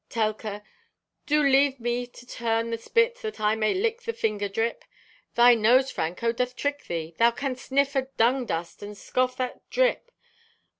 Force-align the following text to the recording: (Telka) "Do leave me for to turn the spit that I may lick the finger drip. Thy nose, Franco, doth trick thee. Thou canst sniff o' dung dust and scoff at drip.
(Telka) 0.09 0.63
"Do 1.27 1.43
leave 1.43 1.79
me 1.79 2.07
for 2.07 2.13
to 2.13 2.25
turn 2.25 2.71
the 2.71 2.79
spit 2.79 3.17
that 3.21 3.39
I 3.39 3.53
may 3.55 3.75
lick 3.75 4.01
the 4.01 4.13
finger 4.13 4.49
drip. 4.49 4.83
Thy 5.35 5.53
nose, 5.53 5.91
Franco, 5.91 6.31
doth 6.31 6.55
trick 6.55 6.85
thee. 6.87 7.13
Thou 7.19 7.29
canst 7.29 7.67
sniff 7.67 7.95
o' 7.95 8.07
dung 8.17 8.47
dust 8.47 8.81
and 8.81 8.97
scoff 8.97 9.39
at 9.39 9.69
drip. 9.69 10.09